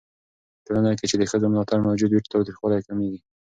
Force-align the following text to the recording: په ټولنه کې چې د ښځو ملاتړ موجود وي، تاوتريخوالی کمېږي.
په 0.63 0.63
ټولنه 0.65 0.91
کې 0.97 1.05
چې 1.11 1.15
د 1.17 1.23
ښځو 1.31 1.45
ملاتړ 1.51 1.79
موجود 1.87 2.09
وي، 2.11 2.21
تاوتريخوالی 2.33 2.85
کمېږي. 2.87 3.19